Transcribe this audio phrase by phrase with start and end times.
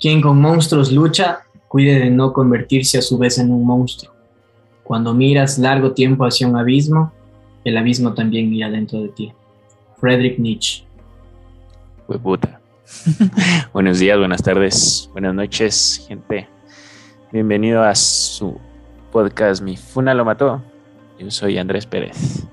[0.00, 4.12] Quien con monstruos lucha, cuide de no convertirse a su vez en un monstruo.
[4.84, 7.12] Cuando miras largo tiempo hacia un abismo,
[7.64, 9.32] el abismo también mira dentro de ti.
[10.00, 10.84] Friedrich Nietzsche.
[12.22, 12.60] puta.
[13.72, 16.48] Buenos días, buenas tardes, buenas noches, gente.
[17.32, 18.56] Bienvenido a su
[19.10, 20.62] podcast Mi Funa lo mató.
[21.18, 22.44] Yo soy Andrés Pérez.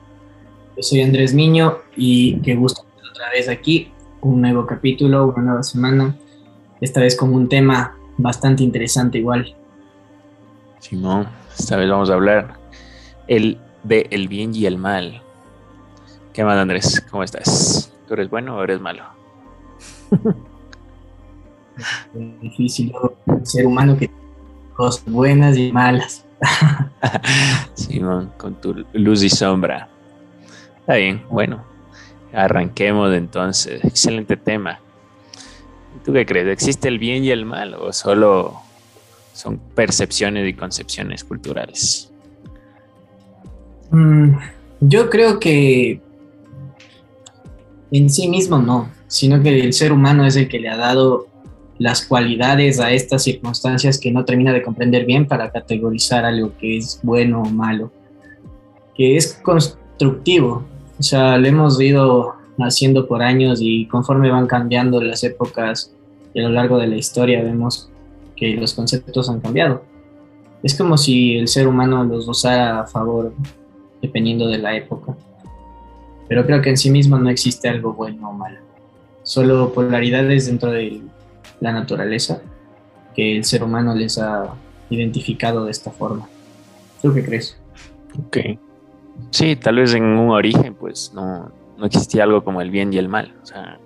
[0.76, 3.92] Yo soy Andrés Miño y qué gusto otra vez aquí.
[4.22, 6.16] Un nuevo capítulo, una nueva semana.
[6.82, 9.56] Esta vez con un tema bastante interesante igual.
[10.80, 12.60] Simón, esta vez vamos a hablar
[13.28, 15.22] el, de el bien y el mal.
[16.34, 17.06] ¿Qué más, Andrés?
[17.10, 17.92] ¿Cómo estás?
[18.08, 19.04] ¿Tú eres bueno o eres malo?
[22.14, 22.94] Es difícil
[23.44, 24.12] ser humano que
[24.76, 26.26] cosas buenas y malas.
[27.74, 29.88] Simón, con tu luz y sombra.
[30.82, 31.64] Está bien, bueno,
[32.34, 33.84] arranquemos entonces.
[33.84, 34.80] Excelente tema.
[36.04, 36.48] ¿Tú qué crees?
[36.48, 38.62] ¿Existe el bien y el mal o solo
[39.34, 42.12] son percepciones y concepciones culturales?
[43.92, 44.36] Mm,
[44.82, 46.02] yo creo que
[47.92, 51.28] en sí mismo no, sino que el ser humano es el que le ha dado
[51.78, 56.78] las cualidades a estas circunstancias que no termina de comprender bien para categorizar algo que
[56.78, 57.92] es bueno o malo,
[58.96, 60.66] que es constructivo.
[60.98, 65.94] O sea, lo hemos ido haciendo por años y conforme van cambiando las épocas
[66.34, 67.90] y a lo largo de la historia vemos
[68.36, 69.84] que los conceptos han cambiado.
[70.64, 73.34] Es como si el ser humano los usara a favor
[74.02, 75.16] dependiendo de la época.
[76.28, 78.60] Pero creo que en sí mismo no existe algo bueno o malo.
[79.24, 81.02] Solo polaridades dentro de
[81.60, 82.42] la naturaleza
[83.16, 84.56] que el ser humano les ha
[84.90, 86.28] identificado de esta forma.
[87.02, 87.58] ¿Tú qué crees?
[88.28, 88.38] Ok.
[89.32, 92.98] Sí, tal vez en un origen pues no, no existía algo como el bien y
[92.98, 93.36] el mal.
[93.42, 93.80] O sea,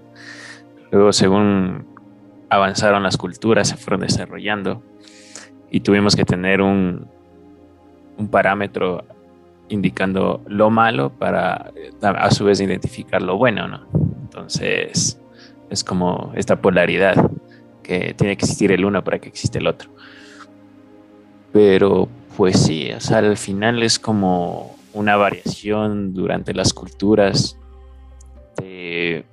[0.92, 1.88] luego según
[2.50, 4.84] avanzaron las culturas, se fueron desarrollando
[5.70, 7.08] y tuvimos que tener un,
[8.18, 9.06] un parámetro
[9.70, 13.88] indicando lo malo para a su vez identificar lo bueno, ¿no?
[14.24, 15.20] Entonces
[15.70, 17.30] es como esta polaridad
[17.84, 19.92] que tiene que existir el uno para que exista el otro.
[21.54, 27.58] Pero pues sí, o sea, al final es como una variación durante las culturas
[28.60, 29.26] de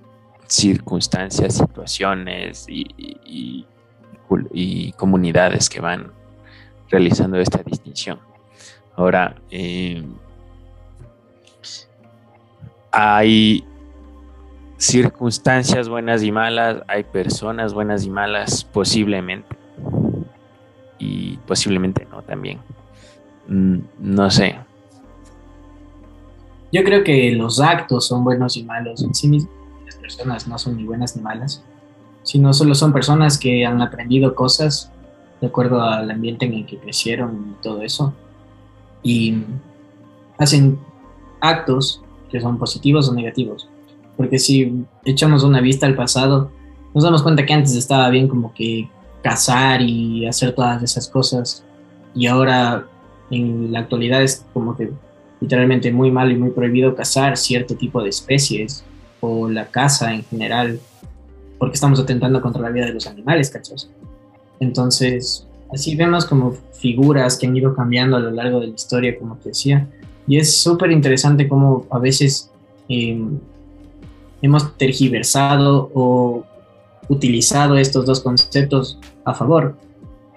[0.47, 3.67] circunstancias, situaciones y,
[4.97, 6.11] comunidades que van
[6.91, 8.19] realizando esta distinción.
[8.97, 10.03] Ahora, eh,
[12.91, 13.65] hay
[14.79, 19.57] circunstancias buenas y malas, hay personas buenas y malas, posiblemente.
[20.99, 22.61] Y posiblemente no también.
[23.49, 24.59] Mm, no sé.
[26.77, 29.51] Yo creo que los actos son buenos y malos en sí mismos.
[29.87, 31.65] Las personas no son ni buenas ni malas,
[32.23, 34.93] sino solo son personas que han aprendido cosas
[35.41, 38.13] de acuerdo al ambiente en el que crecieron y todo eso.
[39.03, 39.39] Y
[40.37, 40.79] hacen
[41.41, 43.71] actos que son positivos o negativos.
[44.19, 46.51] Porque si echamos una vista al pasado,
[46.93, 48.87] nos damos cuenta que antes estaba bien como que
[49.23, 51.65] cazar y hacer todas esas cosas.
[52.15, 52.87] Y ahora
[53.31, 54.93] en la actualidad es como que
[55.41, 58.85] literalmente muy mal y muy prohibido cazar cierto tipo de especies
[59.21, 60.81] o la caza en general,
[61.59, 63.91] porque estamos atentando contra la vida de los animales, ¿cachos?
[64.61, 69.19] Entonces, así vemos como figuras que han ido cambiando a lo largo de la historia,
[69.19, 69.89] como te decía,
[70.27, 72.51] y es súper interesante cómo a veces
[72.89, 73.39] em,
[74.43, 76.45] hemos tergiversado o
[77.09, 79.77] utilizado estos dos conceptos a favor,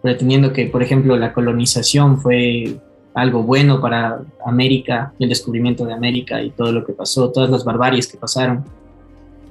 [0.01, 2.79] pretendiendo que, por ejemplo, la colonización fue
[3.13, 7.63] algo bueno para América, el descubrimiento de América y todo lo que pasó, todas las
[7.63, 8.63] barbaries que pasaron.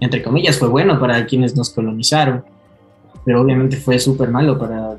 [0.01, 2.45] Entre comillas, fue bueno para quienes nos colonizaron,
[3.25, 4.97] pero obviamente fue súper malo para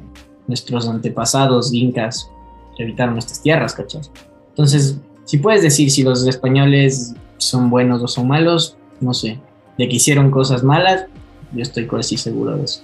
[0.47, 2.29] nuestros antepasados incas
[2.75, 4.11] que habitaron estas tierras, ¿cachas?
[4.49, 9.39] Entonces, si puedes decir si los españoles son buenos o son malos, no sé.
[9.77, 11.05] De que hicieron cosas malas,
[11.53, 12.81] yo estoy casi seguro de eso.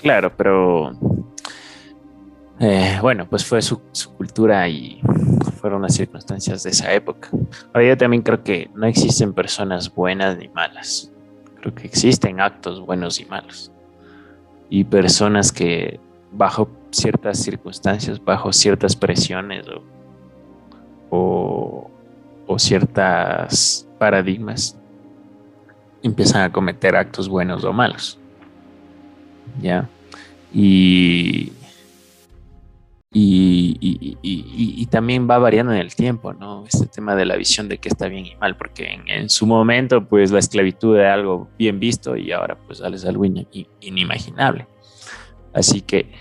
[0.00, 0.92] Claro, pero
[2.60, 3.80] eh, bueno, pues fue su,
[4.16, 5.00] cultura y
[5.60, 7.28] fueron las circunstancias de esa época.
[7.72, 11.10] Ahora yo también creo que no existen personas buenas ni malas.
[11.60, 13.72] Creo que existen actos buenos y malos.
[14.68, 15.98] Y personas que
[16.30, 19.82] bajo ciertas circunstancias, bajo ciertas presiones o
[21.10, 21.90] o,
[22.58, 24.76] ciertas paradigmas
[26.02, 28.18] empiezan a cometer actos buenos o malos.
[29.60, 29.88] ¿Ya?
[30.52, 31.52] Y,
[33.12, 36.64] y, también va variando en el tiempo, ¿no?
[36.66, 40.04] Este tema de la visión de qué está bien y mal, porque en, su momento,
[40.04, 44.66] pues la esclavitud era algo bien visto y ahora, pues, es algo inimaginable.
[45.52, 46.12] Así que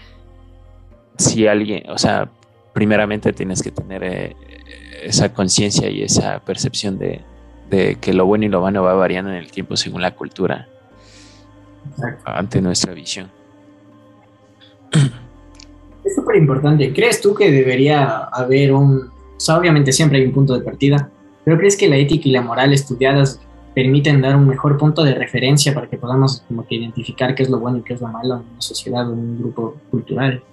[1.17, 2.29] si alguien, o sea,
[2.73, 4.35] primeramente tienes que tener eh,
[5.03, 7.23] esa conciencia y esa percepción de,
[8.01, 10.67] que lo bueno y lo malo va variando en el tiempo según la cultura
[12.25, 13.29] ante nuestra visión.
[16.35, 16.93] Importante.
[16.93, 19.09] ¿Crees tú que debería haber un,
[19.47, 21.09] obviamente siempre hay un punto de partida,
[21.43, 23.41] pero crees que la ética y la moral estudiadas
[23.73, 27.49] permiten dar un mejor punto de referencia para que podamos como que identificar qué es
[27.49, 30.43] lo bueno y qué es lo malo en una sociedad o en un grupo cultural?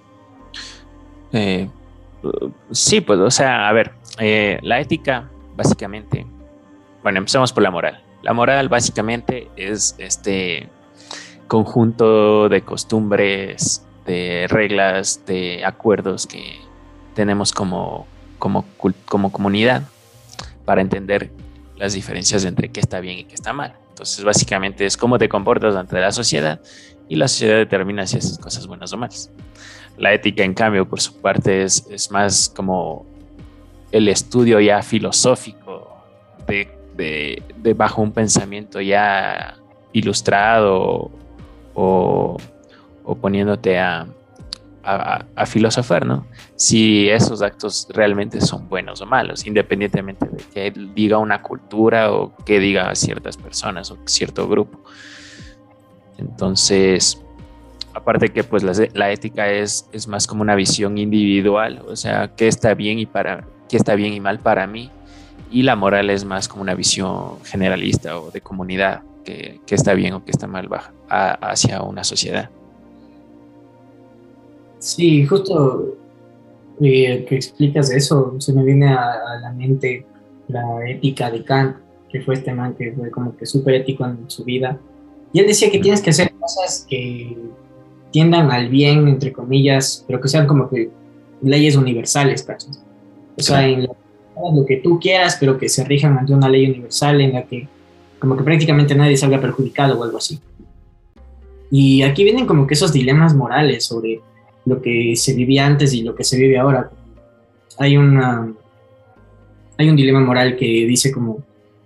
[1.31, 1.69] Eh,
[2.71, 6.25] sí, pues, o sea, a ver, eh, la ética, básicamente,
[7.03, 8.01] bueno, empecemos por la moral.
[8.23, 10.69] La moral, básicamente, es este
[11.47, 16.59] conjunto de costumbres, de reglas, de acuerdos que
[17.13, 18.07] tenemos como,
[18.39, 18.65] como,
[19.05, 19.83] como comunidad
[20.65, 21.29] para entender
[21.75, 23.75] las diferencias entre qué está bien y qué está mal.
[23.89, 26.59] Entonces, básicamente es cómo te comportas ante la sociedad
[27.09, 29.29] y la sociedad determina si haces cosas buenas o malas.
[29.97, 33.05] La ética, en cambio, por su parte, es, es más como
[33.91, 35.97] el estudio ya filosófico
[36.47, 39.57] de, de, bajo un pensamiento ya
[39.93, 41.11] ilustrado
[41.73, 42.37] o,
[43.07, 44.05] o poniéndote a,
[44.83, 46.25] a, filosofar, ¿no?
[46.55, 52.35] Si esos actos realmente son buenos o malos, independientemente de que diga una cultura o
[52.45, 54.79] que diga ciertas personas o cierto grupo.
[56.17, 57.21] Entonces,
[57.93, 58.63] aparte que pues
[58.93, 63.05] la, ética es, es, más como una visión individual, o sea, qué está bien y
[63.05, 64.89] para qué está bien y mal para mí,
[65.51, 70.13] y la moral es más como una visión generalista o de comunidad, que, está bien
[70.13, 72.49] o que está mal baja, hacia una sociedad.
[74.79, 75.95] Sí, justo
[76.81, 80.05] eh, que explicas eso, se me viene a, la mente
[80.47, 81.77] la ética de Kant,
[82.09, 84.79] que fue este man que fue como que súper ético en su vida.
[85.33, 87.37] Y él decía que tienes que hacer cosas que
[88.11, 90.89] tiendan al bien, entre comillas, pero que sean como que
[91.41, 92.81] leyes universales, ¿cachas?
[93.37, 97.19] O sea, en lo que tú quieras, pero que se rijan ante una ley universal
[97.21, 97.67] en la que
[98.19, 100.39] como que prácticamente nadie salga perjudicado o algo así.
[101.69, 104.21] Y aquí vienen como que esos dilemas morales sobre
[104.67, 106.89] lo que se vivía antes y lo que se vive ahora.
[107.79, 108.51] Hay una
[109.77, 111.43] hay un dilema moral que dice como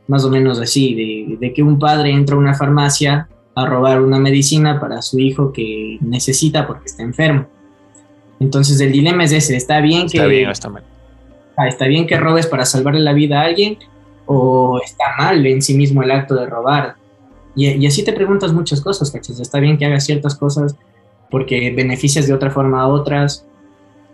[0.08, 4.18] más o menos así, de, que un padre entra a una farmacia a robar una
[4.18, 7.48] medicina para su hijo que necesita porque está enfermo.
[8.40, 10.26] Entonces el dilema es ese, está bien que...
[10.26, 10.84] Bien está mal.
[11.56, 13.78] Ah, está bien que robes para salvarle la vida a alguien
[14.26, 16.96] o está mal en sí mismo el acto de robar.
[17.56, 19.40] Y, y así te preguntas muchas cosas, ¿cachas?
[19.40, 20.76] Está bien que hagas ciertas cosas
[21.32, 23.48] porque beneficias de otra forma a otras.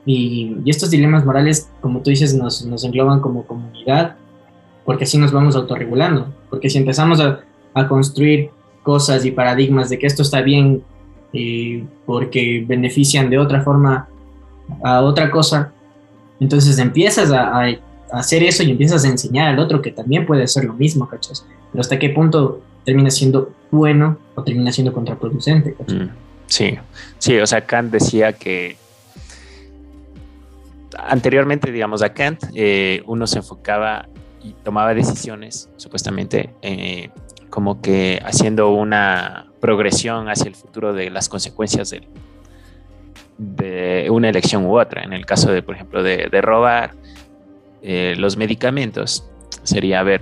[0.06, 4.16] Y, estos dilemas morales, como tú dices, nos, nos, engloban como comunidad,
[4.86, 6.34] porque así nos vamos autorregulando.
[6.50, 7.42] Porque si empezamos a,
[7.74, 8.52] a construir
[8.84, 10.82] cosas y paradigmas de que esto está bien
[11.34, 14.08] eh, porque benefician de otra forma
[14.84, 15.74] a otra cosa,
[16.40, 17.78] entonces empiezas a, a,
[18.14, 21.46] hacer eso y empiezas a enseñar al otro que también puede hacer lo mismo, ¿cachas?
[21.72, 26.08] Pero hasta qué punto termina siendo bueno o termina siendo contraproducente, ¿cachas?
[26.08, 26.27] Mm.
[26.48, 26.78] Sí,
[27.20, 28.78] sí, o sea, Kant decía que
[30.98, 34.08] anteriormente, digamos, a Kant, eh, uno se enfocaba
[34.44, 37.10] y tomaba decisiones, supuestamente, eh,
[37.50, 42.08] como que haciendo una progresión hacia el futuro de las consecuencias de,
[43.38, 45.04] de una elección u otra.
[45.04, 46.94] En el caso de, por ejemplo, de, robar
[47.82, 49.30] eh, los medicamentos,
[49.64, 50.22] sería ver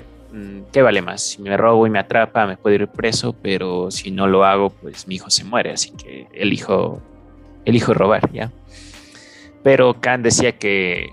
[0.71, 1.21] ¿qué vale más?
[1.21, 4.69] Si me robo y me atrapa, me puedo ir preso, pero si no lo hago,
[4.69, 7.01] pues mi hijo se muere, así que elijo,
[7.65, 8.51] elijo robar, ¿ya?
[9.63, 11.09] Pero Kant decía que,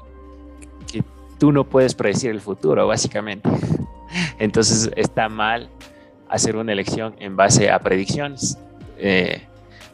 [0.91, 1.03] que
[1.39, 3.49] tú no puedes predecir el futuro, básicamente.
[4.39, 5.69] Entonces está mal
[6.29, 8.59] hacer una elección en base a predicciones,
[8.99, 9.43] eh,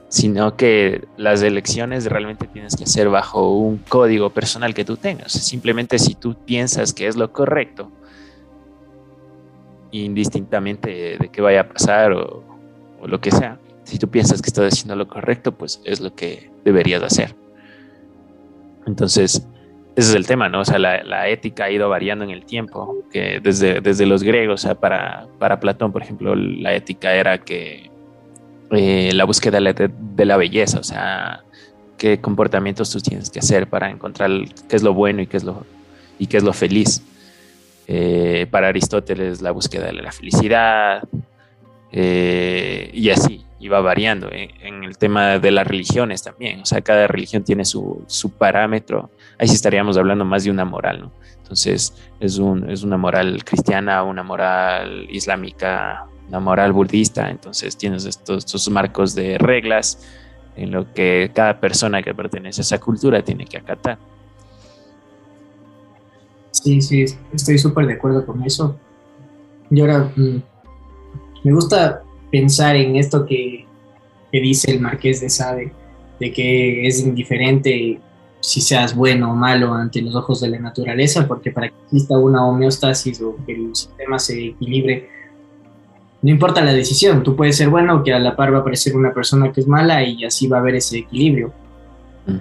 [0.08, 5.32] sino que las elecciones realmente tienes que hacer bajo un código personal que tú tengas.
[5.32, 7.90] Simplemente si tú piensas que es lo correcto,
[9.90, 12.44] indistintamente de qué vaya a pasar o,
[13.04, 13.58] lo que sea.
[13.84, 17.34] Si tú piensas que estás haciendo lo correcto, pues es lo que deberías hacer.
[18.86, 19.46] Entonces,
[19.96, 20.60] ese es el tema, ¿no?
[20.60, 24.64] O sea, la, ética ha ido variando en el tiempo, que desde, desde los griegos,
[24.64, 27.90] o sea, para, para Platón, por ejemplo, la ética era que
[28.70, 31.42] eh, la búsqueda de la belleza, o sea,
[31.98, 34.30] qué comportamientos tú tienes que hacer para encontrar
[34.68, 35.66] qué es lo bueno y qué es lo,
[36.18, 37.02] y qué es lo feliz.
[37.90, 41.08] Eh, para Aristóteles la búsqueda de la felicidad,
[41.90, 44.28] eh, y así, iba variando.
[44.30, 44.50] ¿eh?
[44.60, 48.04] En el tema de las religiones también, o sea, cada religión tiene su,
[48.36, 51.12] parámetro, ahí sí estaríamos hablando más de una moral, ¿no?
[51.38, 58.04] Entonces, es, un, es una moral cristiana, una moral islámica, una moral budista, entonces tienes
[58.04, 60.06] estos, estos marcos de reglas
[60.56, 63.96] en lo que cada persona que pertenece a esa cultura tiene que acatar.
[66.68, 68.76] Sí, sí, estoy súper de acuerdo con eso.
[69.70, 70.42] Y ahora mm,
[71.44, 73.64] me gusta pensar en esto que,
[74.30, 75.72] que dice el marqués de Sade,
[76.20, 77.98] de que es indiferente
[78.40, 82.18] si seas bueno o malo ante los ojos de la naturaleza, porque para que exista
[82.18, 85.08] una homeostasis o que el sistema se equilibre,
[86.20, 88.94] no importa la decisión, tú puedes ser bueno, que a la par va a aparecer
[88.94, 91.50] una persona que es mala y así va a haber ese equilibrio.
[92.26, 92.36] Mm.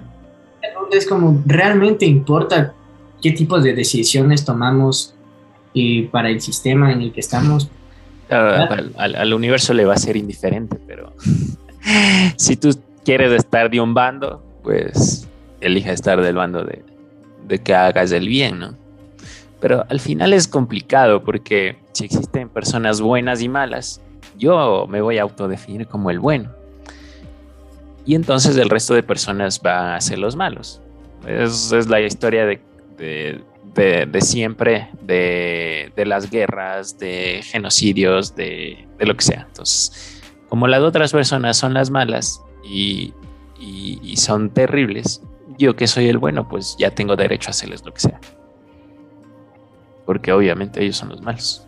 [0.62, 2.74] Entonces, como realmente importa
[3.22, 5.14] qué tipos de decisiones tomamos
[5.74, 7.70] eh, para el sistema en el que estamos.
[8.30, 11.14] al, universo le va a ser indiferente, pero
[12.38, 15.28] si tú quieres estar de un bando, pues
[15.62, 16.84] elige estar del bando de,
[17.48, 18.76] de que hagas el bien, ¿no?
[19.60, 24.02] Pero al final es complicado porque si existen personas buenas y malas,
[24.38, 26.52] yo me voy a autodefinir como el bueno.
[28.06, 30.82] Y entonces el resto de personas va a ser los malos.
[31.26, 32.62] Es, es la historia de,
[32.98, 39.46] de, siempre, de, las guerras, de genocidios, de, lo que sea.
[39.48, 43.14] Entonces, como las otras personas son las malas y,
[44.16, 45.22] son terribles,
[45.58, 48.20] yo que soy el bueno, pues ya tengo derecho a hacerles lo que sea.
[50.06, 51.66] Porque obviamente ellos son los malos.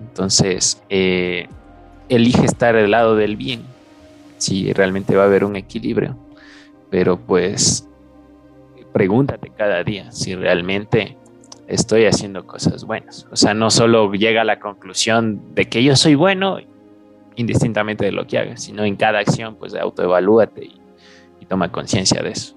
[0.00, 1.48] Entonces, eh,
[2.08, 3.62] elige estar al lado del bien,
[4.38, 6.16] si realmente va a haber un equilibrio.
[6.90, 7.88] Pero pues,
[8.94, 11.16] pregúntate cada día si realmente
[11.66, 13.26] estoy haciendo cosas buenas.
[13.32, 16.58] O sea, no solo llega a la conclusión de que yo soy bueno
[17.34, 20.80] indistintamente de lo que hagas, sino en cada acción, pues autoevalúate y,
[21.40, 22.56] y toma conciencia de eso.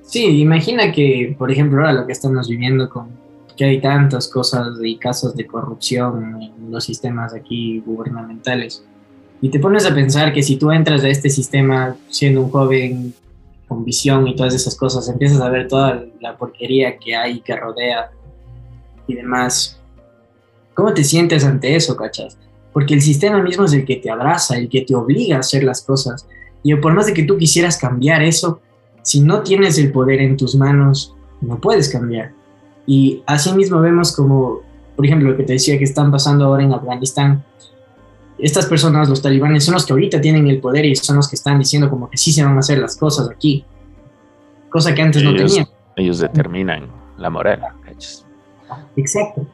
[0.00, 3.08] Sí, imagina que, por ejemplo, ahora lo que estamos viviendo con
[3.58, 8.82] que hay tantas cosas y casos de corrupción en los sistemas aquí gubernamentales.
[9.42, 13.14] Y te pones a pensar que si tú entras a este sistema siendo un joven
[13.68, 17.56] con visión y todas esas cosas, empiezas a ver toda la porquería que hay, que
[17.56, 18.10] rodea
[19.06, 19.80] y demás.
[20.74, 22.38] ¿Cómo te sientes ante eso, cachas?
[22.72, 25.62] Porque el sistema mismo es el que te abraza, el que te obliga a hacer
[25.62, 26.26] las cosas.
[26.62, 28.60] Y por más de que tú quisieras cambiar eso,
[29.02, 32.32] si no tienes el poder en tus manos, no puedes cambiar.
[32.86, 34.60] Y asimismo vemos como,
[34.96, 37.44] por ejemplo, lo que te decía que están pasando ahora en Afganistán.
[38.38, 41.36] Estas personas, los talibanes, son los que ahorita tienen el poder y son los que
[41.36, 43.64] están diciendo como que sí se van a hacer las cosas aquí.
[44.68, 45.66] Cosa que antes no tenían.
[45.96, 47.62] Ellos determinan la moral.
[48.96, 49.46] Exacto.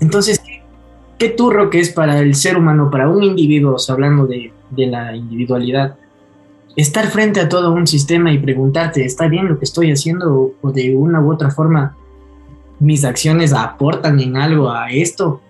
[0.00, 0.42] Entonces,
[1.18, 5.14] ¿qué, turro que es para el ser humano, para un individuo, hablando de, de la
[5.14, 5.96] individualidad,
[6.76, 10.72] estar frente a todo un sistema y preguntarte, ¿está bien lo que estoy haciendo o
[10.72, 11.96] de una u otra forma
[12.80, 15.42] mis acciones aportan en algo a esto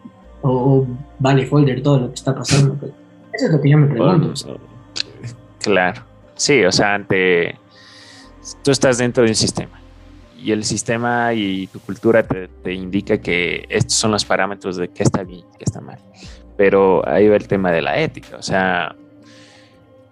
[0.42, 0.86] o,
[1.18, 2.74] vale folder todo lo que está pasando.
[2.74, 2.92] Pues,
[3.32, 4.34] eso es lo que yo me pregunto.
[5.60, 6.02] claro,
[6.34, 7.56] sí, o sea, ante
[8.62, 9.80] tú estás dentro de un sistema
[10.38, 14.88] y el sistema y tu cultura te, te indica que estos son los parámetros de
[14.88, 15.98] qué está bien y qué está mal.
[16.56, 18.94] Pero ahí va el tema de la ética, o sea,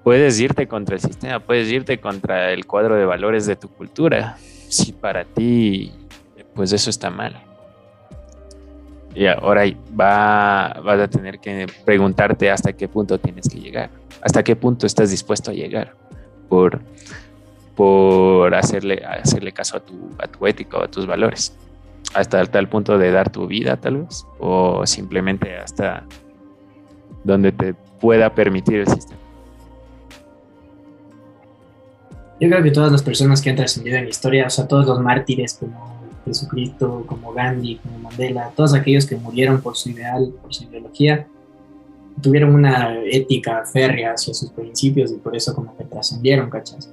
[0.04, 4.36] puedes irte contra el sistema, puedes irte contra el cuadro de valores de tu cultura.
[4.68, 5.92] Si para ti
[6.58, 7.40] pues eso está mal.
[9.14, 9.64] Y ahora
[9.98, 13.90] va, vas a tener que preguntarte hasta qué punto tienes que llegar,
[14.22, 15.94] hasta qué punto estás dispuesto a llegar
[16.48, 16.80] por,
[17.74, 21.56] por hacerle, hacerle caso a tu, a tu ética o a tus valores,
[22.14, 26.04] hasta tal punto de dar tu vida tal vez, o simplemente hasta
[27.24, 29.18] donde te pueda permitir el sistema.
[32.40, 34.86] Yo creo que todas las personas que han trascendido en la historia, o sea, todos
[34.86, 35.97] los mártires como
[36.28, 41.26] Jesucristo, como Gandhi, como Mandela, todos aquellos que murieron por su ideal, por su ideología,
[42.20, 46.92] tuvieron una ética férrea hacia sus principios y por eso como que trascendieron, ¿cachas?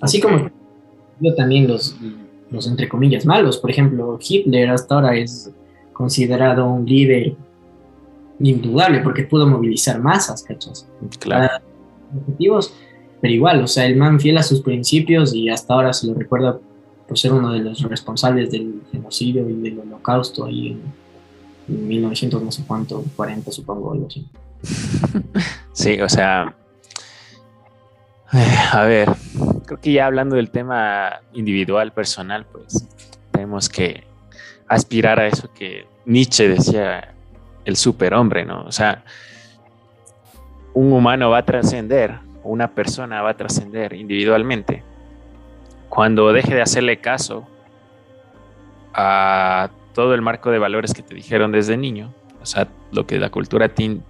[0.00, 0.50] Así como
[1.20, 1.96] yo también los,
[2.50, 5.50] los entre comillas malos, por ejemplo, Hitler hasta ahora es
[5.92, 7.36] considerado un líder
[8.40, 10.86] indudable porque pudo movilizar masas, ¿cachas?
[11.20, 11.64] Claro.
[12.16, 12.74] Objetivos,
[13.20, 16.14] pero igual, o sea, el man fiel a sus principios y hasta ahora se lo
[16.14, 16.58] recuerda
[17.06, 21.04] por ser uno de los responsables del genocidio y del holocausto ahí en,
[21.66, 24.26] 1900 no sé cuánto, 40 supongo, algo así.
[25.72, 26.54] Sí, o sea,
[28.32, 29.08] eh, a ver,
[29.66, 32.86] creo que ya hablando del tema individual, personal, pues
[33.32, 34.04] tenemos que
[34.68, 37.12] aspirar a eso que Nietzsche decía,
[37.64, 38.64] el superhombre, ¿no?
[38.64, 39.04] O sea,
[40.74, 44.84] un humano va a trascender, una persona va a trascender individualmente
[45.94, 47.46] cuando deje de hacerle caso
[48.92, 53.18] a todo el marco de valores que te dijeron desde niño, o sea, lo que
[53.18, 54.00] la cultura te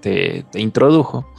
[0.00, 1.30] te, introdujo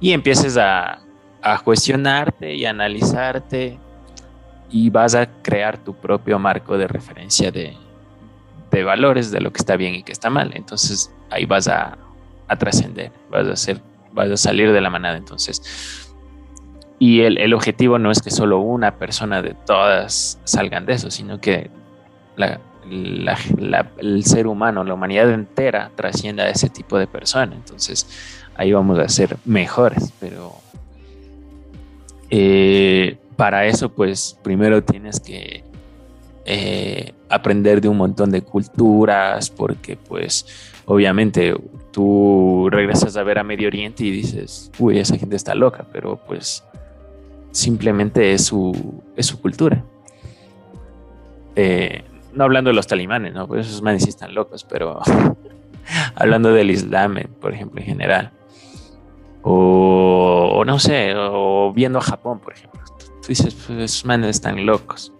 [0.00, 0.98] y empieces a,
[1.40, 3.78] a cuestionarte y analizarte
[4.70, 7.76] y vas a crear tu propio marco de referencia de,
[8.70, 10.50] de valores de lo que está bien y que está mal.
[10.54, 11.96] Entonces ahí vas a,
[12.48, 13.74] a trascender, vas a
[14.12, 15.16] vas a salir de la manada.
[15.16, 16.13] Entonces,
[17.04, 21.10] y el, el, objetivo no es que solo una persona de todas salgan de eso,
[21.10, 21.68] sino que
[23.98, 27.54] el ser humano, la humanidad entera trascienda a ese tipo de persona.
[27.54, 28.06] Entonces
[28.56, 30.54] ahí vamos a ser mejores, pero
[32.30, 35.62] eh, para eso pues primero tienes que
[36.46, 40.46] eh, aprender de un montón de culturas, porque pues
[40.86, 41.54] obviamente
[41.90, 46.18] tú regresas a ver a Medio Oriente y dices, uy, esa gente está loca, pero
[46.26, 46.64] pues
[47.54, 49.82] simplemente es su, es su cultura.
[51.54, 53.46] Eh, no hablando de los talimanes, ¿no?
[53.46, 55.00] Pues esos manes sí están locos, pero
[56.16, 58.32] hablando del Islam, por ejemplo, en general.
[59.42, 62.80] O, no sé, o viendo a Japón, por ejemplo.
[62.98, 65.12] Tú dices, pues esos manes están locos,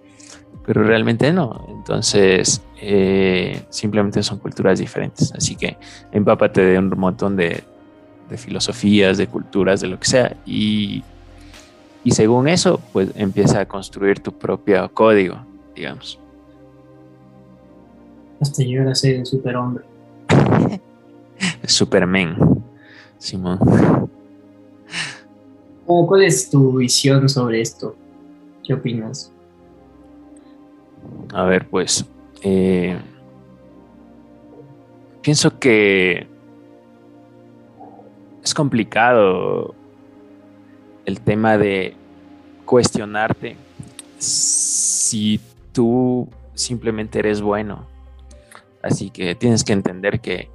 [0.67, 1.67] pero realmente no.
[1.69, 5.33] Entonces, eh, simplemente son culturas diferentes.
[5.33, 5.77] Así que
[6.11, 7.63] empápate de un montón de,
[8.29, 10.37] de filosofías, de culturas, de lo que sea.
[10.45, 11.05] Y,
[12.05, 15.39] y según eso, pues empieza a construir tu propio código,
[15.75, 16.21] digamos
[18.45, 19.85] hasta llegar a ser el superhombre.
[21.67, 22.63] Superman,
[23.19, 23.59] Simón.
[25.87, 27.97] ¿Cuál es tu visión sobre esto?
[28.63, 29.33] ¿Qué opinas?
[31.33, 32.05] A ver, pues.
[32.43, 32.99] Eh,
[35.23, 36.27] pienso que
[38.43, 39.75] es complicado
[41.05, 41.97] el tema de
[42.65, 43.57] cuestionarte
[44.19, 45.41] si
[45.73, 47.95] tú simplemente eres bueno
[48.85, 50.51] Así que tienes que entender que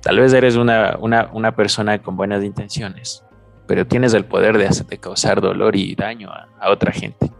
[0.00, 3.22] tal vez eres una, persona con buenas intenciones,
[3.66, 7.30] pero tienes el poder de hacerte causar dolor y daño a, otra gente.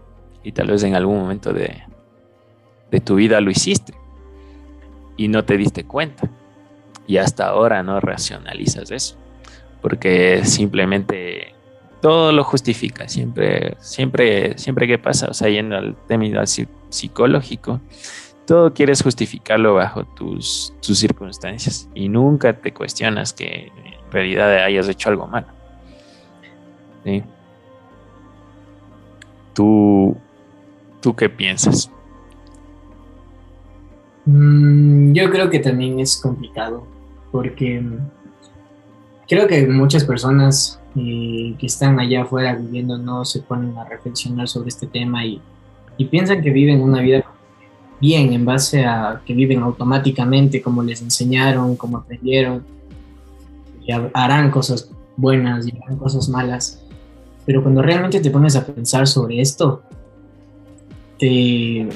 [0.42, 1.82] Y tal vez en algún momento de,
[2.90, 3.94] de tu vida lo hiciste
[5.16, 6.28] y no te diste cuenta.
[7.06, 9.16] Y hasta ahora no racionalizas eso,
[9.80, 11.53] porque simplemente
[12.04, 16.44] todo lo justifica, siempre, siempre, siempre que pasa, o sea, yendo al tema
[16.90, 17.80] psicológico,
[18.46, 25.08] todo quieres justificarlo bajo tus, circunstancias y nunca te cuestionas que en realidad hayas hecho
[25.08, 25.46] algo malo.
[29.54, 30.14] ¿Tú,
[31.00, 31.90] ¿Tú qué piensas?
[34.26, 36.86] Mm, yo creo que también es complicado
[37.32, 37.82] porque
[39.26, 44.48] creo que muchas personas eh, que están allá afuera viviendo no se ponen a reflexionar
[44.48, 45.40] sobre este tema y,
[45.96, 47.24] y piensan que viven una vida
[48.00, 52.64] bien en base a que viven automáticamente como les enseñaron, como aprendieron,
[53.84, 56.82] y harán cosas buenas y harán cosas malas.
[57.46, 59.82] Pero cuando realmente te pones a pensar sobre esto,
[61.18, 61.88] te,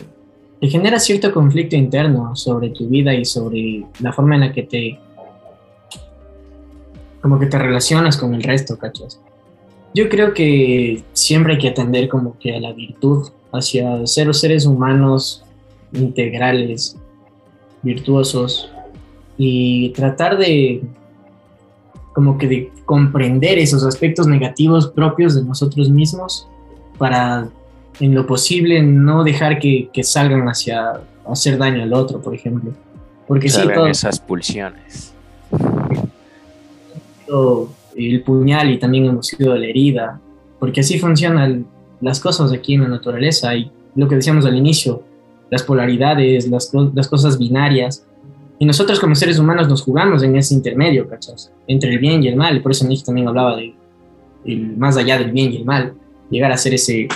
[0.60, 4.62] te genera cierto conflicto interno sobre tu vida y sobre la forma en la que
[4.64, 5.00] te
[7.20, 9.20] como que te relacionas con el resto, ¿cachas?
[9.94, 14.66] Yo creo que siempre hay que atender como que a la virtud, hacia ser seres
[14.66, 15.44] humanos
[15.92, 16.96] integrales,
[17.82, 18.70] virtuosos,
[19.36, 20.82] y tratar de
[22.12, 26.48] como que de comprender esos aspectos negativos propios de nosotros mismos
[26.98, 27.48] para
[28.00, 31.00] en lo posible no dejar que, salgan hacia
[31.30, 32.72] hacer daño al otro, por ejemplo.
[33.26, 35.12] Porque si sí, esas pulsiones.
[37.96, 40.20] El puñal y también hemos sido la herida,
[40.58, 41.66] porque así funcionan
[42.00, 45.02] las cosas aquí en la naturaleza y lo que decíamos al inicio,
[45.50, 48.04] las polaridades, las, cosas binarias.
[48.58, 51.52] Y nosotros como seres humanos nos jugamos en ese intermedio, ¿cachas?
[51.66, 52.60] Entre el bien y el mal.
[52.60, 53.74] Por eso Nietzsche también hablaba de
[54.44, 55.94] el, más allá del bien y el mal.
[56.30, 57.08] Llegar a ser ese,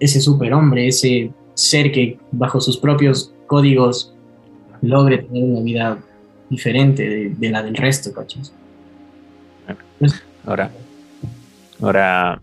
[0.00, 4.14] ese superhombre, ese ser que bajo sus propios códigos
[4.82, 5.98] logre tener una vida
[6.48, 8.52] diferente de, la del resto, ¿cachas?
[10.46, 10.70] Ahora,
[11.82, 12.40] ahora,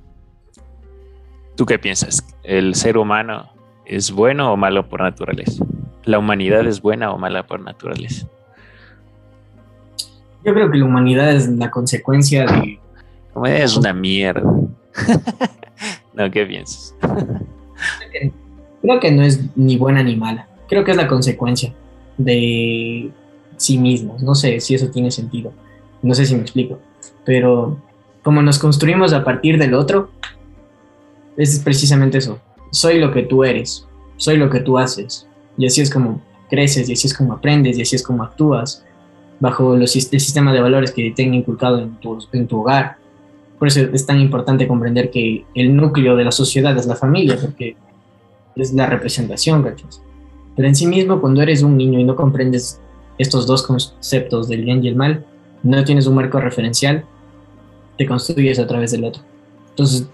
[1.56, 2.26] ¿tú qué piensas?
[2.44, 3.50] ¿El ser humano
[3.86, 5.64] es bueno o malo por naturaleza?
[6.04, 8.28] ¿La humanidad es buena o mala por naturaleza?
[10.44, 12.80] Yo creo que la humanidad es la consecuencia de...
[13.34, 14.42] La humanidad es una mierda.
[16.14, 16.94] no, ¿qué piensas?
[18.82, 20.48] creo que no es ni buena ni mala.
[20.68, 21.74] Creo que es la consecuencia
[22.18, 23.10] de
[23.56, 24.22] sí mismos.
[24.22, 25.54] No sé si eso tiene sentido.
[26.02, 26.80] No sé si me explico.
[27.26, 27.78] Pero
[28.24, 30.10] como nos construimos a partir del otro,
[31.38, 32.40] es precisamente eso
[32.74, 35.28] soy lo que tú eres, soy lo que tú haces.
[35.58, 38.84] Y así es como creces, y así es como aprendes, y así es como actúas.
[39.40, 42.98] bajo los, el sistema de valores que te han inculcado en tu, en tu hogar.
[43.60, 47.38] Por eso es tan importante comprender que el núcleo de la sociedad es la familia,
[47.40, 47.76] porque
[48.56, 50.02] es la representación, ¿cachas?
[50.56, 52.80] Pero en sí mismo, cuando eres un niño y no comprendes
[53.20, 55.26] estos dos conceptos del bien y el mal,
[55.62, 57.06] no tienes un marco referencial,
[57.98, 59.22] te construyes a través del otro.
[59.70, 60.08] Entonces,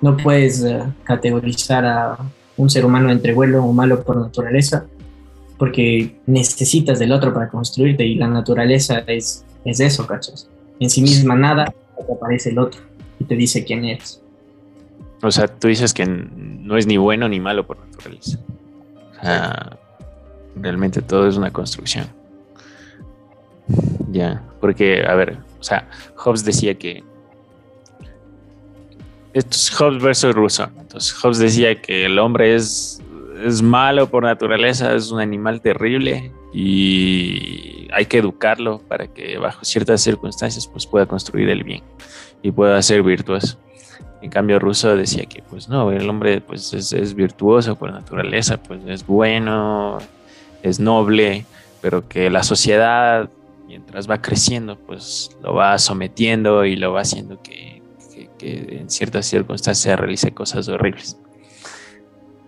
[0.00, 2.18] no puedes eh, categorizar a
[2.56, 4.86] un ser humano entre bueno o malo por naturaleza,
[5.58, 10.48] porque necesitas del otro para construirte y la naturaleza es, es eso, ¿cachas?
[10.80, 11.72] En sí misma nada,
[12.14, 12.80] aparece el otro
[13.18, 14.22] y te dice quién eres.
[15.22, 18.38] O sea, tú dices que no es ni bueno ni malo por naturaleza.
[19.12, 19.78] O sea,
[20.54, 22.06] realmente todo es una construcción.
[24.10, 27.02] Ya, porque, a ver, o sea, Hobbes decía que.
[29.36, 30.70] Esto es Hobbes versus Rousseau.
[30.80, 33.02] Entonces, Hobbes decía que el hombre es,
[33.44, 39.62] es malo por naturaleza, es un animal terrible y hay que educarlo para que bajo
[39.62, 41.82] ciertas circunstancias pues pueda construir el bien
[42.40, 43.58] y pueda ser virtuoso.
[44.22, 48.56] En cambio, Rousseau decía que pues no, el hombre pues es, es virtuoso por naturaleza,
[48.56, 49.98] pues es bueno,
[50.62, 51.44] es noble,
[51.82, 53.28] pero que la sociedad
[53.66, 57.75] mientras va creciendo, pues lo va sometiendo y lo va haciendo que,
[58.40, 61.18] en ciertas circunstancias realice cosas horribles.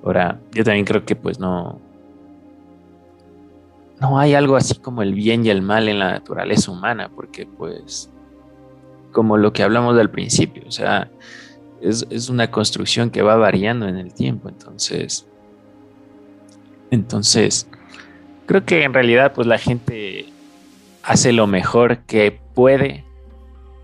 [0.05, 1.81] Ahora, yo también creo que pues no,
[4.01, 7.47] no hay algo así como el bien y el mal en la naturaleza humana, porque
[7.47, 8.11] pues,
[9.13, 11.11] como lo que hablamos del principio, o sea,
[11.81, 15.27] es, es una construcción que va variando en el tiempo, entonces,
[16.91, 17.69] entonces,
[18.47, 20.27] creo que en realidad pues la gente
[21.03, 23.05] hace lo mejor que puede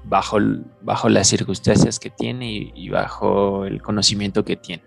[0.04, 0.38] bajo,
[0.82, 4.82] bajo las circunstancias que tiene y, bajo el conocimiento que tiene.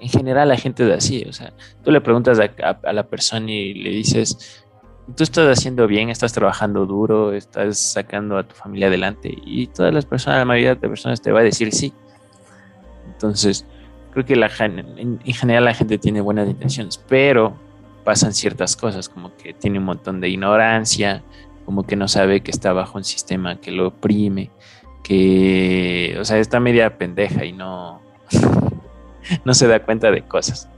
[0.00, 1.52] En general la gente es así, o sea,
[1.84, 4.64] tú le preguntas a, la persona y le dices,
[5.16, 9.94] tú estás haciendo bien, estás trabajando duro, estás sacando a tu familia adelante y todas
[9.94, 11.92] las personas, la mayoría de personas te va a decir sí.
[13.06, 13.64] Entonces,
[14.12, 17.54] creo que en general la gente tiene buenas intenciones, pero
[18.04, 21.22] pasan ciertas cosas, como que tiene un montón de ignorancia,
[21.64, 24.50] como que no sabe que está bajo un sistema que lo oprime,
[25.02, 28.00] que, o sea, está media pendeja y no,
[29.44, 30.68] no se da cuenta de cosas,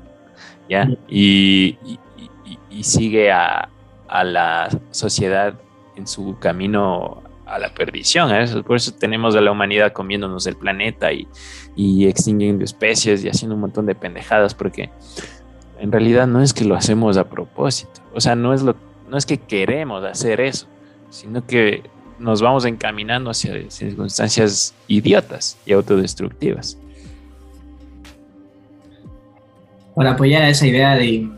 [0.68, 0.88] ¿ya?
[1.09, 1.79] Y,
[2.83, 3.70] sigue a,
[4.11, 5.55] la sociedad
[5.97, 8.31] en su camino a la perdición.
[8.64, 11.27] Por eso tenemos a la humanidad comiéndonos el planeta y,
[11.75, 14.90] y extinguiendo especies y haciendo un montón de pendejadas, porque
[15.79, 18.01] en realidad no es que lo hacemos a propósito.
[18.14, 18.77] O sea, no es, lo,
[19.09, 20.66] no es que queremos hacer eso,
[21.14, 21.83] sino que
[22.18, 26.77] nos vamos encaminando hacia circunstancias idiotas y autodestructivas.
[29.94, 31.29] Para apoyar a esa idea de,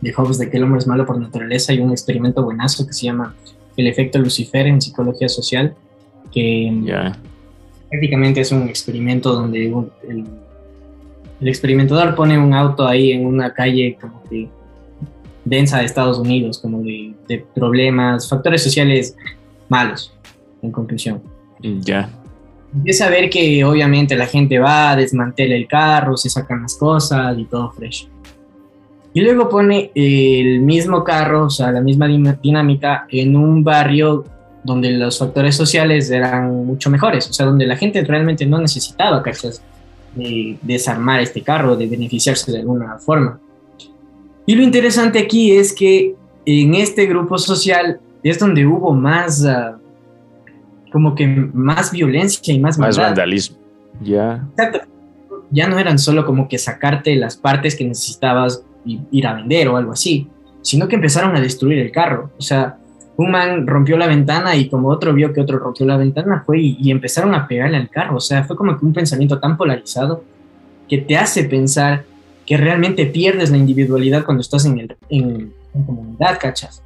[0.00, 2.92] de Hobbes de que el hombre es malo por naturaleza, hay un experimento buenazo que
[2.92, 3.34] se llama
[3.76, 5.74] el efecto Lucifer en psicología social,
[6.32, 6.72] que
[7.90, 10.24] prácticamente es un experimento donde el,
[11.40, 14.48] el experimentador pone un auto ahí en una calle como que
[15.44, 19.16] densa de Estados Unidos, como de, problemas, factores sociales
[19.68, 20.12] malos,
[20.62, 21.22] en conclusión.
[21.60, 22.10] Ya.
[22.74, 27.38] Empieza a ver que obviamente la gente va, desmantela el carro, se sacan las cosas
[27.38, 28.08] y todo fresh.
[29.12, 34.24] Y luego pone el mismo carro, o sea, la misma dinámica en un barrio
[34.64, 39.22] donde los factores sociales eran mucho mejores, o sea, donde la gente realmente no necesitaba
[39.22, 39.62] cachas
[40.16, 43.38] de desarmar este carro, de beneficiarse de alguna forma.
[44.46, 49.78] Y lo interesante aquí es que en este grupo social es donde hubo más, ah,
[50.92, 53.58] como que más violencia y más Más vandalismo.
[54.02, 54.46] Ya.
[55.50, 59.68] Ya no eran solo como que sacarte las partes que necesitabas y ir a vender
[59.68, 60.28] o algo así,
[60.62, 62.30] sino que empezaron a destruir el carro.
[62.38, 62.78] O sea,
[63.16, 66.60] un man rompió la ventana y como otro vio que otro rompió la ventana, fue
[66.60, 68.16] y, y empezaron a pegarle al carro.
[68.16, 70.24] O sea, fue como que un pensamiento tan polarizado
[70.88, 72.04] que te hace pensar
[72.46, 75.52] que realmente pierdes la individualidad cuando estás en, el, en,
[75.86, 76.82] comunidad, ¿cachas?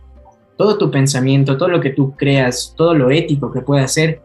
[0.57, 4.23] Todo tu pensamiento, todo lo que tú creas, todo lo ético que puedas hacer,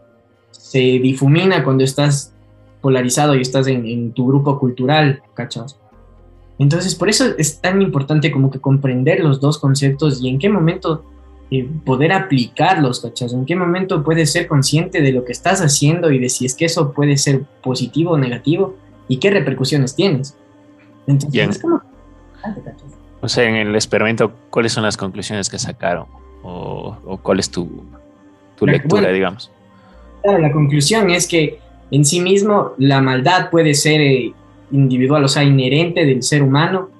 [0.50, 2.32] se difumina cuando estás
[2.80, 5.78] polarizado y estás en, tu grupo cultural, ¿cachas?
[6.58, 10.48] Entonces, por eso es tan importante como que comprender los dos conceptos y en qué
[10.48, 11.04] momento
[11.50, 13.32] eh, poder aplicarlos, ¿cachas?
[13.32, 16.54] En qué momento puedes ser consciente de lo que estás haciendo y de si es
[16.54, 18.76] que eso puede ser positivo o negativo
[19.08, 20.36] y qué repercusiones tienes.
[21.06, 21.62] Entonces,
[23.20, 26.06] O sea, en el experimento, ¿cuáles son las conclusiones que sacaron?
[26.42, 27.84] ¿O, cuál es tu,
[28.56, 29.50] tu lectura, digamos?
[30.22, 31.58] Claro, la conclusión es que
[31.90, 34.32] en sí mismo la maldad puede ser eh,
[34.70, 36.90] individual, o sea, inherente del ser humano,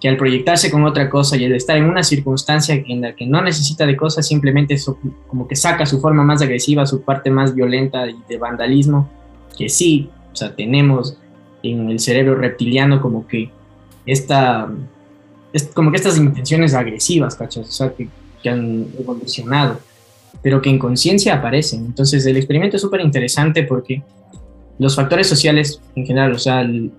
[0.00, 3.26] que al proyectarse con otra cosa y al estar en una circunstancia en la que
[3.26, 4.76] no necesita de cosas, simplemente
[5.26, 9.08] como que saca su forma más agresiva, su parte más violenta y de vandalismo,
[9.56, 11.18] que sí, o sea, tenemos
[11.72, 13.50] en el cerebro reptiliano como que
[14.04, 14.68] esta,
[15.52, 17.68] es como que estas intenciones agresivas, ¿cachas?
[17.68, 18.08] O sea, que,
[18.42, 19.78] que han evolucionado,
[20.42, 21.84] pero que en conciencia aparecen.
[21.84, 24.02] Entonces el experimento es súper interesante porque
[24.78, 26.92] los factores sociales en general, o sea, el,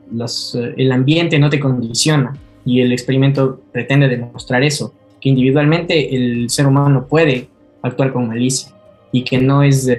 [0.78, 6.68] el ambiente no te condiciona y el experimento pretende demostrar eso, que individualmente el ser
[6.68, 7.48] humano puede
[7.82, 8.74] actuar con malicia
[9.12, 9.90] y que no es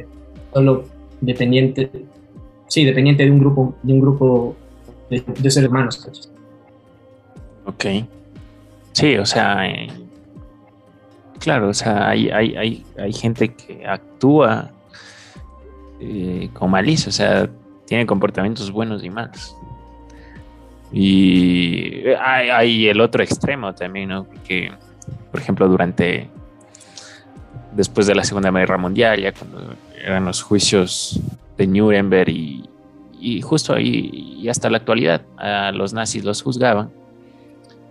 [0.53, 0.85] solo
[1.21, 1.91] dependiente,
[2.69, 4.57] sí, dependiente de un grupo, de un grupo
[5.11, 6.31] de, seres humanos.
[7.67, 7.85] Ok.
[8.93, 9.89] Sí, o sea, eh,
[11.39, 14.71] claro, o sea, hay, hay, hay, hay gente que actúa
[16.01, 17.49] eh, con malicia, o sea,
[17.87, 19.57] tiene comportamientos buenos y malos.
[20.93, 24.25] Y hay, el otro extremo también, ¿no?
[24.25, 24.73] Porque,
[25.31, 26.29] por ejemplo, durante,
[27.73, 31.21] después de la Segunda Guerra Mundial, ya cuando eran los juicios
[31.59, 36.91] de Nuremberg y, justo ahí y hasta la actualidad, a los nazis los juzgaban.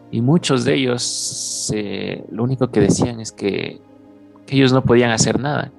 [0.10, 3.80] Y muchos de ellos eh, lo único que decían es que,
[4.45, 5.71] que ellos no podían hacer nada,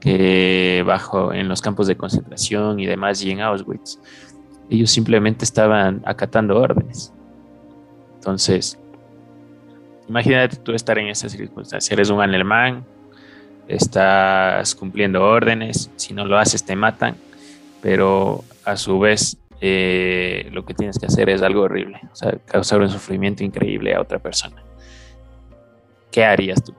[0.00, 3.98] que bajo en los campos de concentración y demás y en Auschwitz
[4.70, 7.12] ellos simplemente estaban acatando órdenes.
[8.16, 8.78] Entonces,
[10.08, 11.94] imagínate tú estar en esa circunstancia.
[11.94, 12.84] Eres un alemán,
[13.68, 17.16] estás cumpliendo órdenes, si no lo haces te matan,
[17.82, 22.36] pero a su vez eh, lo que tienes que hacer es algo horrible, o sea,
[22.46, 24.62] causar un sufrimiento increíble a otra persona.
[26.10, 26.74] ¿Qué harías tú?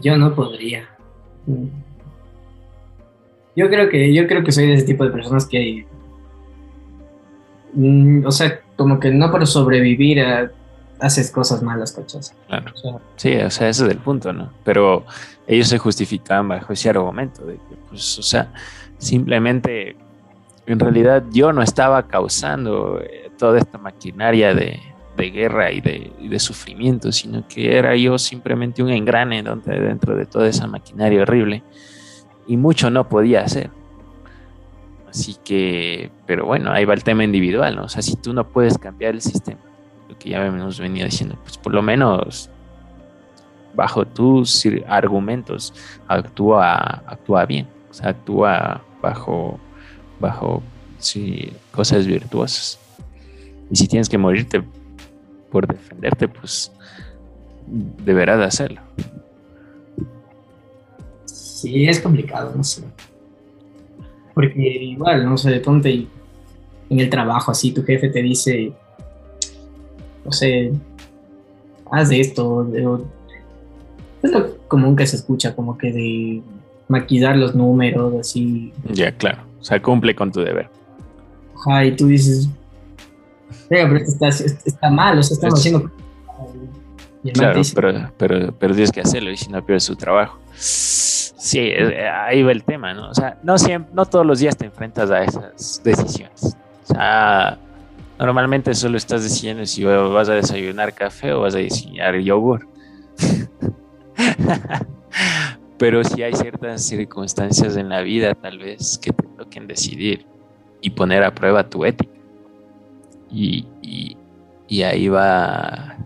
[0.00, 0.88] Yo no podría.
[3.56, 5.86] Yo creo que, yo creo que soy de ese tipo de personas que,
[7.74, 10.18] mm, o sea, como que no por sobrevivir
[11.00, 12.34] haces cosas malas, ¿cachas?
[12.46, 12.72] Claro.
[13.16, 14.50] sí, o sea, ese es el punto, ¿no?
[14.64, 15.04] Pero
[15.46, 18.52] ellos se justificaban bajo ese argumento de que, pues, o sea,
[18.98, 19.96] simplemente,
[20.66, 24.80] en realidad yo no estaba causando eh, toda esta maquinaria de,
[25.16, 30.16] guerra y de, y de, sufrimiento, sino que era yo simplemente un engrane donde, dentro
[30.16, 31.62] de toda esa maquinaria horrible
[32.46, 33.70] y mucho no podía hacer.
[35.08, 37.84] Así que, pero bueno, ahí va el tema individual, ¿no?
[37.84, 39.60] O sea, si tú no puedes cambiar el sistema,
[40.24, 42.48] que ya hemos venido diciendo, pues por lo menos
[43.74, 45.74] bajo tus argumentos
[46.08, 46.72] actúa,
[47.06, 49.60] actúa bien, o sea, actúa bajo,
[50.18, 50.62] bajo
[50.98, 52.78] sí, cosas virtuosas.
[53.70, 54.62] Y si tienes que morirte
[55.50, 56.72] por defenderte, pues
[57.66, 58.80] deberás de hacerlo.
[61.24, 62.82] Sí, es complicado, no sé.
[64.34, 66.06] Porque igual, no sé, ponte
[66.90, 68.72] en el trabajo así, tu jefe te dice,
[70.24, 70.72] no sé,
[71.90, 72.66] haz de esto,
[74.22, 76.42] es lo común que se escucha, como que de
[76.88, 78.72] maquillar los números, así.
[78.92, 80.68] Ya, claro, o sea, cumple con tu deber.
[81.56, 82.48] Ajá, y tú dices,
[83.68, 84.26] pero esto
[84.64, 85.90] está, mal, o sea, estamos haciendo...
[87.32, 90.38] Claro, pero, pero, pero tienes que hacerlo y si no pierdes su trabajo.
[91.44, 93.10] Sí, ahí va el tema, ¿no?
[93.10, 96.56] O sea, no, siempre, no todos los días te enfrentas a esas decisiones.
[96.84, 97.58] O sea,
[98.18, 102.68] normalmente solo estás decidiendo si vas a desayunar café o vas a desayunar yogur.
[105.78, 110.24] Pero si hay ciertas circunstancias en la vida, tal vez, que te toquen decidir
[110.80, 112.12] y poner a prueba tu ética.
[113.30, 113.66] Y,
[114.68, 115.96] y, ahí va.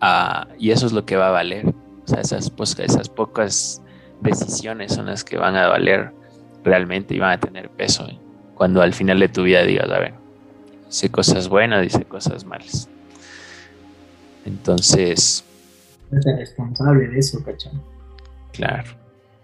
[0.00, 1.66] A, y eso es lo que va a valer.
[1.68, 3.82] O sea, esas, esas pocas
[4.20, 6.12] decisiones son las que van a valer
[6.64, 8.06] realmente y van a tener peso.
[8.54, 10.14] Cuando al final de tu vida digas, a ver,
[10.92, 12.88] hice cosas buenas, hice cosas malas.
[14.44, 15.44] Entonces...
[16.12, 17.82] Eres responsable de eso, cachón.
[18.52, 18.92] Claro.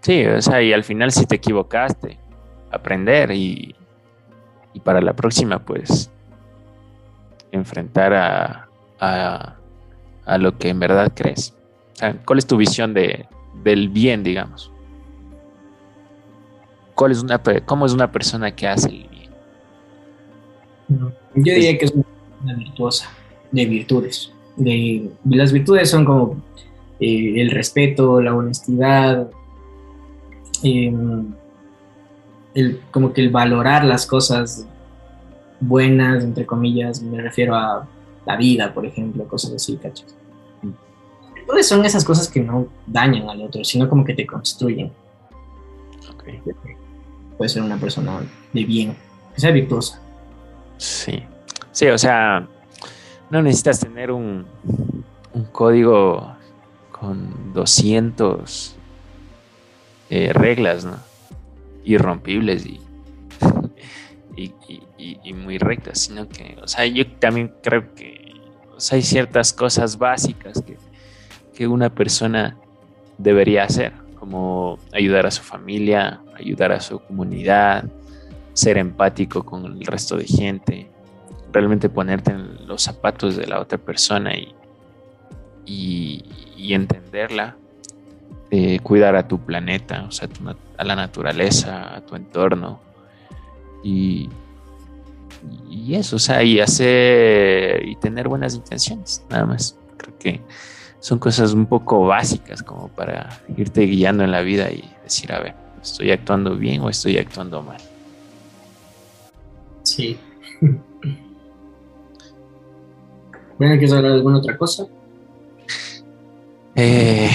[0.01, 2.17] Sí, o sea, y al final si te equivocaste,
[2.71, 3.75] aprender y,
[4.73, 6.09] y para la próxima, pues,
[7.51, 9.55] enfrentar a, a,
[10.25, 11.53] a lo que en verdad crees.
[11.93, 13.27] O sea, ¿cuál es tu visión de,
[13.63, 14.71] del bien, digamos.
[16.95, 19.08] ¿Cuál es una, ¿Cómo es una persona que hace el?
[20.89, 23.09] Yo diría que es una virtuosa,
[23.51, 24.31] de virtudes.
[24.55, 26.43] De, las virtudes son como
[26.99, 29.29] eh, el respeto, la honestidad,
[30.63, 31.33] em,
[32.55, 34.67] el, como que el valorar las cosas
[35.59, 37.87] buenas, entre comillas, me refiero a
[38.25, 40.15] la vida, por ejemplo, cosas así, ¿cachas?
[41.63, 44.91] son esas cosas que no dañan al otro, sino como que te construyen.
[47.37, 48.21] Puede ser una persona
[48.53, 48.95] de bien,
[49.33, 50.01] que sea virtuosa.
[50.79, 51.23] Sí.
[51.71, 52.47] Sí, o sea,
[53.29, 54.45] no necesitas tener un,
[55.33, 56.35] un código
[56.91, 58.75] con 200
[60.09, 60.97] eh, reglas, ¿no?
[61.83, 62.81] Irrompibles y,
[64.97, 68.33] y, muy rectas, sino que, o sea, yo también creo que
[68.91, 70.77] hay ciertas cosas básicas que,
[71.53, 72.57] que una persona
[73.17, 77.85] debería hacer, como ayudar a su familia, ayudar a su comunidad,
[78.53, 80.89] ser empático con el resto de gente,
[81.51, 84.53] realmente ponerte en los zapatos de la otra persona y,
[85.65, 87.55] y, entenderla,
[88.51, 90.27] eh, cuidar a tu planeta, o sea,
[90.77, 92.79] a la naturaleza, a tu entorno
[93.83, 94.29] y,
[95.69, 99.77] y eso, o sea, y hacer y tener buenas intenciones, nada más.
[99.97, 100.41] Creo que
[100.99, 105.39] son cosas un poco básicas como para irte guiando en la vida y decir, a
[105.39, 107.79] ver, ¿estoy actuando bien o estoy actuando mal?
[109.99, 110.17] Sí.
[113.57, 114.87] bueno, ¿quieres hablar de alguna otra cosa?
[116.73, 117.29] Eh,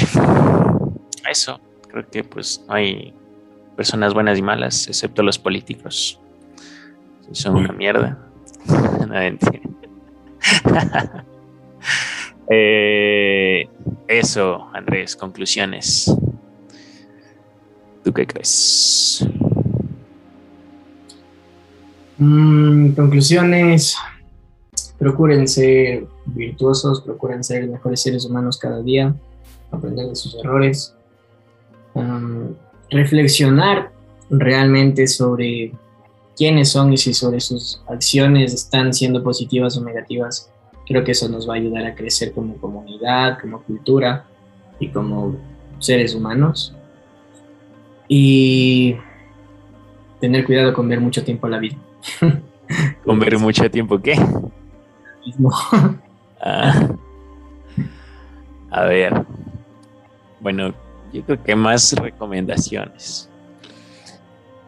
[1.31, 3.13] eso, creo que pues no hay
[3.77, 6.19] personas buenas y malas, excepto los políticos.
[7.33, 8.19] Son una mierda.
[9.09, 9.15] no,
[12.49, 13.69] eh,
[14.09, 16.17] eso, Andrés, conclusiones.
[18.03, 19.29] ¿Tú qué crees?
[22.19, 23.97] Mm, conclusiones.
[24.99, 29.15] Procuren ser virtuosos, procuren ser mejores seres humanos cada día
[29.75, 30.95] aprender de sus errores,
[32.91, 33.91] reflexionar
[34.31, 35.73] realmente sobre
[36.37, 40.51] quiénes son y si sobre sus acciones están siendo positivas o negativas.
[40.87, 44.27] Creo que eso nos va a ayudar a crecer como comunidad, como cultura
[44.79, 45.37] y como
[45.79, 46.75] seres humanos.
[48.07, 48.97] Y
[50.21, 51.77] tener cuidado con ver mucho tiempo a la vida.
[53.05, 54.17] ¿Con ver mucho tiempo qué?
[56.47, 56.91] Ah.
[58.71, 59.25] A ver,
[60.41, 60.75] bueno,
[61.11, 63.31] yo creo que más recomendaciones.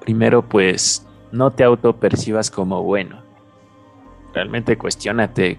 [0.01, 3.21] Primero, pues, no te autopercibas como bueno.
[4.33, 5.59] Realmente cuestionate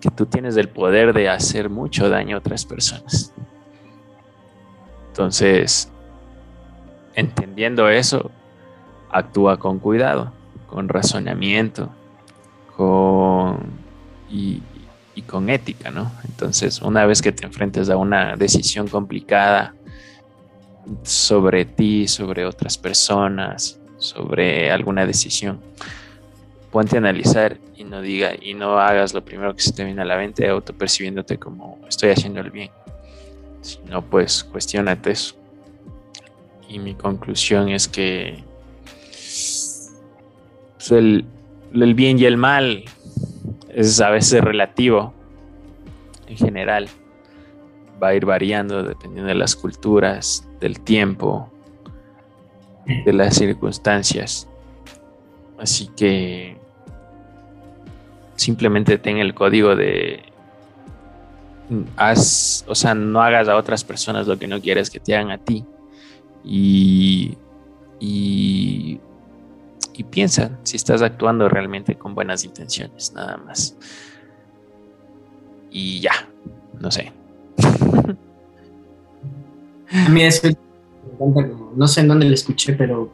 [0.00, 3.32] que tú tienes el poder de hacer mucho daño a otras personas.
[5.08, 5.92] Entonces,
[7.14, 8.30] entendiendo eso,
[9.10, 10.32] actúa con cuidado,
[10.66, 11.90] con razonamiento,
[12.76, 13.58] con
[14.30, 14.62] y,
[15.26, 16.12] con ética, ¿no?
[16.24, 19.74] Entonces, una vez que te enfrentes a una decisión complicada
[21.02, 25.60] sobre ti, sobre otras personas, sobre alguna decisión,
[26.70, 30.02] ponte a analizar y no diga y no hagas lo primero que se te viene
[30.02, 32.70] a la mente autopercibiéndote como estoy haciendo el bien.
[33.60, 35.34] Sino pues cuestionate eso.
[36.68, 38.44] Y mi conclusión es que
[40.78, 41.24] pues, el,
[41.74, 42.84] el bien y el mal
[43.68, 45.12] es a veces relativo
[46.28, 46.88] en general.
[48.00, 51.50] Va a ir variando dependiendo de las culturas, del tiempo,
[53.04, 54.48] de las circunstancias.
[55.58, 56.56] Así que
[58.36, 60.22] simplemente ten el código de
[61.96, 65.32] haz, o sea, no hagas a otras personas lo que no quieres que te hagan
[65.32, 65.64] a ti.
[66.44, 67.36] Y,
[67.98, 69.00] y
[69.98, 73.76] y piensa si estás actuando realmente con buenas intenciones, nada más.
[75.72, 76.12] Y ya,
[76.78, 77.12] no sé.
[79.90, 80.48] A mí eso
[81.74, 83.10] no sé en dónde lo escuché, pero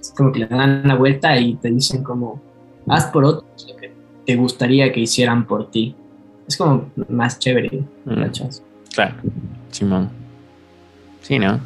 [0.00, 2.40] es como que le dan la vuelta y te dicen como,
[2.88, 3.92] haz por otros lo que
[4.24, 5.94] te gustaría que hicieran por ti.
[6.48, 8.22] Es como más chévere, mm.
[8.94, 9.16] Claro,
[9.70, 10.08] Simón.
[11.20, 11.60] Sí, ¿no?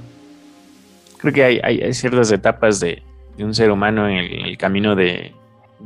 [1.18, 3.05] Creo que hay ciertas etapas de,
[3.36, 5.34] de un ser humano en el, camino de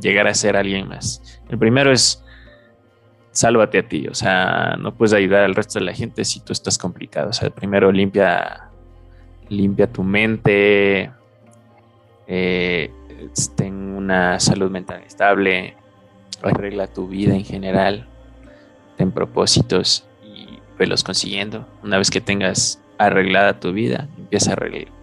[0.01, 1.41] llegar a ser alguien más.
[1.49, 2.25] El primero es
[3.33, 6.53] sálvate a ti, o sea, no puedes ayudar al resto de la gente si tú
[6.53, 7.31] estás complicado.
[7.31, 8.69] O sea, primero limpia,
[9.49, 11.11] limpia tu mente,
[12.27, 12.91] eh,
[13.57, 15.77] ten una salud mental estable,
[16.43, 18.07] arregla tu vida en general,
[18.97, 21.67] ten propósitos y velos consiguiendo.
[21.83, 24.55] Una vez que tengas arreglada tu vida, empieza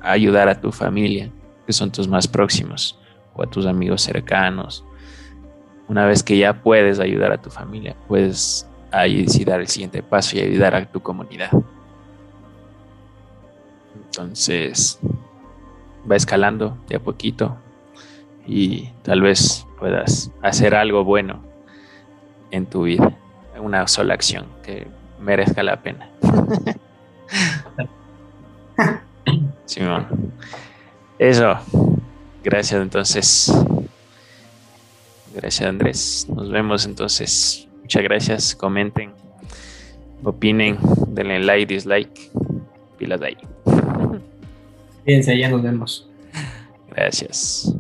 [0.02, 1.32] a ayudar a tu familia,
[1.68, 2.98] que son tus más próximos
[3.36, 4.84] o a tus amigos cercanos.
[5.88, 10.38] Una vez que ya puedes ayudar a tu familia, puedes ahí dar el siguiente paso
[10.38, 11.52] y ayudar a tu comunidad.
[13.96, 15.00] Entonces,
[16.10, 17.58] va escalando de a poquito
[18.46, 21.44] y tal vez puedas hacer algo bueno
[22.50, 23.12] en tu vida,
[23.60, 24.88] una sola acción que
[25.20, 26.10] merezca la pena.
[29.66, 30.34] Simón.
[31.20, 31.58] Eso.
[32.44, 33.54] Gracias entonces.
[35.34, 36.28] Gracias, Andrés.
[36.30, 37.68] Nos vemos entonces.
[37.82, 38.56] Muchas gracias.
[38.56, 39.12] Comenten,
[40.24, 40.78] opinen,
[41.10, 42.32] denle like, dislike.
[42.98, 43.38] Pilas de ahí.
[45.06, 46.10] Fíjense, ya nos vemos.
[46.90, 47.74] Gracias.